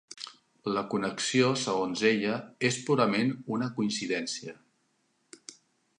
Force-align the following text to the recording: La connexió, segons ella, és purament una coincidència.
La 0.75 0.83
connexió, 0.93 1.51
segons 1.65 2.03
ella, 2.11 2.39
és 2.71 2.81
purament 2.89 3.31
una 3.59 3.69
coincidència. 3.77 4.57